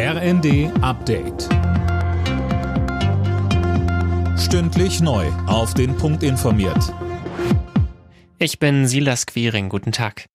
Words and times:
RND 0.00 0.70
Update. 0.80 1.48
Stündlich 4.38 5.00
neu. 5.00 5.26
Auf 5.48 5.74
den 5.74 5.96
Punkt 5.96 6.22
informiert. 6.22 6.94
Ich 8.38 8.60
bin 8.60 8.86
Silas 8.86 9.26
Quiring. 9.26 9.68
Guten 9.68 9.90
Tag. 9.90 10.26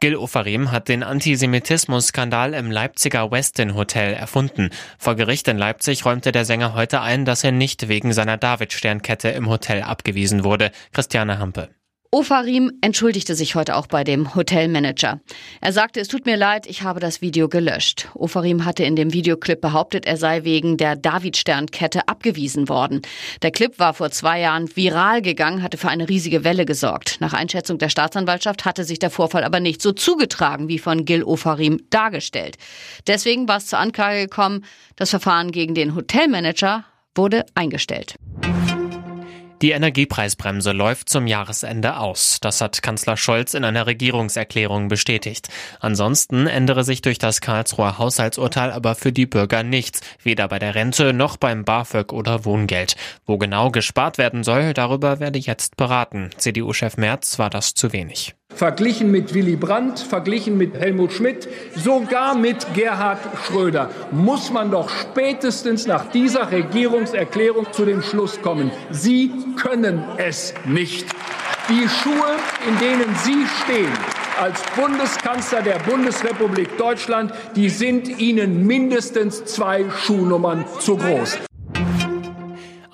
Gil 0.00 0.16
Ofarim 0.16 0.70
hat 0.70 0.90
den 0.90 1.02
Antisemitismus-Skandal 1.02 2.52
im 2.52 2.70
Leipziger 2.70 3.30
Westin 3.30 3.74
Hotel 3.74 4.12
erfunden. 4.12 4.68
Vor 4.98 5.14
Gericht 5.14 5.48
in 5.48 5.56
Leipzig 5.56 6.04
räumte 6.04 6.30
der 6.30 6.44
Sänger 6.44 6.74
heute 6.74 7.00
ein, 7.00 7.24
dass 7.24 7.44
er 7.44 7.52
nicht 7.52 7.88
wegen 7.88 8.12
seiner 8.12 8.36
David-Sternkette 8.36 9.30
im 9.30 9.48
Hotel 9.48 9.80
abgewiesen 9.80 10.44
wurde. 10.44 10.72
Christiane 10.92 11.38
Hampe. 11.38 11.70
Ofarim 12.10 12.72
entschuldigte 12.80 13.34
sich 13.34 13.54
heute 13.54 13.76
auch 13.76 13.86
bei 13.86 14.02
dem 14.02 14.34
Hotelmanager. 14.34 15.20
Er 15.60 15.72
sagte, 15.74 16.00
es 16.00 16.08
tut 16.08 16.24
mir 16.24 16.38
leid, 16.38 16.66
ich 16.66 16.80
habe 16.80 17.00
das 17.00 17.20
Video 17.20 17.50
gelöscht. 17.50 18.08
Ofarim 18.14 18.64
hatte 18.64 18.82
in 18.82 18.96
dem 18.96 19.12
Videoclip 19.12 19.60
behauptet, 19.60 20.06
er 20.06 20.16
sei 20.16 20.42
wegen 20.44 20.78
der 20.78 20.96
Davidsternkette 20.96 22.08
abgewiesen 22.08 22.70
worden. 22.70 23.02
Der 23.42 23.50
Clip 23.50 23.78
war 23.78 23.92
vor 23.92 24.10
zwei 24.10 24.40
Jahren 24.40 24.74
viral 24.74 25.20
gegangen, 25.20 25.62
hatte 25.62 25.76
für 25.76 25.90
eine 25.90 26.08
riesige 26.08 26.44
Welle 26.44 26.64
gesorgt. 26.64 27.18
Nach 27.20 27.34
Einschätzung 27.34 27.76
der 27.76 27.90
Staatsanwaltschaft 27.90 28.64
hatte 28.64 28.84
sich 28.84 28.98
der 28.98 29.10
Vorfall 29.10 29.44
aber 29.44 29.60
nicht 29.60 29.82
so 29.82 29.92
zugetragen, 29.92 30.68
wie 30.68 30.78
von 30.78 31.04
Gil 31.04 31.22
Ofarim 31.22 31.78
dargestellt. 31.90 32.56
Deswegen 33.06 33.48
war 33.48 33.58
es 33.58 33.66
zur 33.66 33.80
Anklage 33.80 34.20
gekommen. 34.20 34.64
Das 34.96 35.10
Verfahren 35.10 35.52
gegen 35.52 35.74
den 35.74 35.94
Hotelmanager 35.94 36.86
wurde 37.14 37.44
eingestellt. 37.54 38.14
Die 39.60 39.72
Energiepreisbremse 39.72 40.70
läuft 40.70 41.08
zum 41.08 41.26
Jahresende 41.26 41.96
aus. 41.96 42.38
Das 42.40 42.60
hat 42.60 42.80
Kanzler 42.80 43.16
Scholz 43.16 43.54
in 43.54 43.64
einer 43.64 43.88
Regierungserklärung 43.88 44.86
bestätigt. 44.86 45.48
Ansonsten 45.80 46.46
ändere 46.46 46.84
sich 46.84 47.02
durch 47.02 47.18
das 47.18 47.40
Karlsruher 47.40 47.98
Haushaltsurteil 47.98 48.70
aber 48.70 48.94
für 48.94 49.12
die 49.12 49.26
Bürger 49.26 49.64
nichts, 49.64 50.00
weder 50.22 50.46
bei 50.46 50.60
der 50.60 50.76
Rente 50.76 51.12
noch 51.12 51.36
beim 51.36 51.64
BAföG 51.64 52.12
oder 52.12 52.44
Wohngeld. 52.44 52.94
Wo 53.26 53.36
genau 53.36 53.72
gespart 53.72 54.16
werden 54.16 54.44
soll, 54.44 54.74
darüber 54.74 55.18
werde 55.18 55.40
jetzt 55.40 55.76
beraten. 55.76 56.30
CDU-Chef 56.36 56.96
Merz 56.96 57.40
war 57.40 57.50
das 57.50 57.74
zu 57.74 57.92
wenig 57.92 58.37
verglichen 58.58 59.12
mit 59.12 59.34
Willy 59.34 59.54
Brandt, 59.54 60.00
verglichen 60.00 60.58
mit 60.58 60.74
Helmut 60.74 61.12
Schmidt, 61.12 61.48
sogar 61.76 62.34
mit 62.34 62.66
Gerhard 62.74 63.20
Schröder, 63.46 63.88
muss 64.10 64.50
man 64.50 64.72
doch 64.72 64.90
spätestens 64.90 65.86
nach 65.86 66.10
dieser 66.10 66.50
Regierungserklärung 66.50 67.72
zu 67.72 67.84
dem 67.84 68.02
Schluss 68.02 68.42
kommen, 68.42 68.72
Sie 68.90 69.30
können 69.56 70.02
es 70.16 70.54
nicht. 70.66 71.06
Die 71.68 71.88
Schuhe, 71.88 72.34
in 72.66 72.78
denen 72.80 73.14
Sie 73.22 73.46
stehen, 73.62 73.92
als 74.40 74.60
Bundeskanzler 74.74 75.62
der 75.62 75.78
Bundesrepublik 75.78 76.76
Deutschland, 76.78 77.32
die 77.54 77.68
sind 77.68 78.18
Ihnen 78.18 78.66
mindestens 78.66 79.44
zwei 79.44 79.84
Schuhnummern 80.04 80.64
zu 80.80 80.96
groß. 80.96 81.38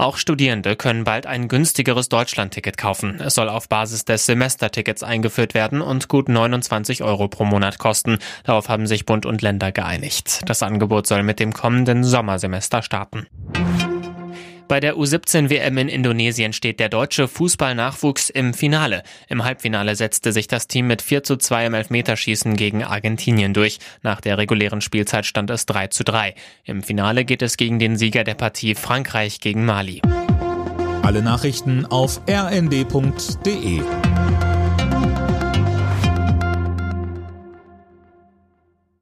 Auch 0.04 0.18
Studierende 0.18 0.76
können 0.76 1.04
bald 1.04 1.26
ein 1.26 1.48
günstigeres 1.48 2.10
Deutschlandticket 2.10 2.76
kaufen. 2.76 3.22
Es 3.22 3.36
soll 3.36 3.48
auf 3.48 3.70
Basis 3.70 4.04
des 4.04 4.26
Semestertickets 4.26 5.02
eingeführt 5.02 5.54
werden 5.54 5.80
und 5.80 6.08
gut 6.08 6.28
29 6.28 7.02
Euro 7.02 7.26
pro 7.28 7.46
Monat 7.46 7.78
kosten. 7.78 8.18
Darauf 8.42 8.68
haben 8.68 8.86
sich 8.86 9.06
Bund 9.06 9.24
und 9.24 9.40
Länder 9.40 9.72
geeinigt. 9.72 10.42
Das 10.44 10.62
Angebot 10.62 11.06
soll 11.06 11.22
mit 11.22 11.40
dem 11.40 11.54
kommenden 11.54 12.04
Sommersemester 12.04 12.82
starten. 12.82 13.26
Bei 14.66 14.80
der 14.80 14.96
U17 14.96 15.50
WM 15.50 15.76
in 15.76 15.88
Indonesien 15.88 16.52
steht 16.54 16.80
der 16.80 16.88
deutsche 16.88 17.28
Fußballnachwuchs 17.28 18.30
im 18.30 18.54
Finale. 18.54 19.02
Im 19.28 19.44
Halbfinale 19.44 19.94
setzte 19.94 20.32
sich 20.32 20.48
das 20.48 20.68
Team 20.68 20.86
mit 20.86 21.02
4 21.02 21.22
zu 21.22 21.36
2 21.36 21.66
im 21.66 21.74
Elfmeterschießen 21.74 22.56
gegen 22.56 22.82
Argentinien 22.82 23.52
durch. 23.52 23.78
Nach 24.02 24.20
der 24.22 24.38
regulären 24.38 24.80
Spielzeit 24.80 25.26
stand 25.26 25.50
es 25.50 25.66
3 25.66 25.88
zu 25.88 26.02
3. 26.02 26.34
Im 26.64 26.82
Finale 26.82 27.24
geht 27.24 27.42
es 27.42 27.58
gegen 27.58 27.78
den 27.78 27.96
Sieger 27.96 28.24
der 28.24 28.34
Partie 28.34 28.74
Frankreich 28.74 29.40
gegen 29.40 29.66
Mali. 29.66 30.00
Alle 31.02 31.20
Nachrichten 31.20 31.84
auf 31.84 32.22
rnd.de 32.26 33.82